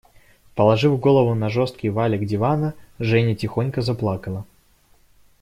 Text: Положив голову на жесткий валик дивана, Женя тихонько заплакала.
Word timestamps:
Положив 0.55 0.97
голову 0.97 1.35
на 1.35 1.49
жесткий 1.49 1.89
валик 1.89 2.25
дивана, 2.25 2.73
Женя 2.99 3.35
тихонько 3.35 3.81
заплакала. 3.83 4.43